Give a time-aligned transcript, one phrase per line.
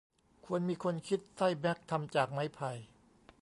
[0.45, 2.71] ควรมีคนคิดไส้แม็กทำจากไม้ไผ่